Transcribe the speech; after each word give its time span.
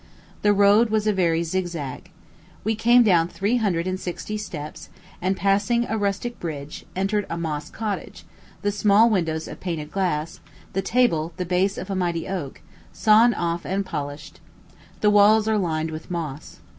The 0.41 0.51
road 0.51 0.89
was 0.89 1.05
a 1.05 1.13
very 1.13 1.43
zigzag. 1.43 2.09
We 2.63 2.73
came 2.73 3.03
down 3.03 3.27
three 3.27 3.57
hundred 3.57 3.85
and 3.85 3.99
sixty 3.99 4.35
steps, 4.35 4.89
and, 5.21 5.37
passing 5.37 5.85
a 5.85 5.95
rustic 5.95 6.39
bridge, 6.39 6.85
entered 6.95 7.27
a 7.29 7.37
moss 7.37 7.69
cottage, 7.69 8.25
the 8.63 8.71
small 8.71 9.11
windows 9.11 9.47
of 9.47 9.59
painted 9.59 9.91
glass, 9.91 10.39
the 10.73 10.81
table 10.81 11.33
the 11.37 11.45
base 11.45 11.77
of 11.77 11.91
a 11.91 11.95
mighty 11.95 12.27
oak, 12.27 12.61
sawn 12.91 13.35
off 13.35 13.63
and 13.63 13.85
polished. 13.85 14.39
The 15.01 15.11
walls 15.11 15.47
are 15.47 15.59
lined 15.59 15.91
with 15.91 16.09
moss. 16.09 16.61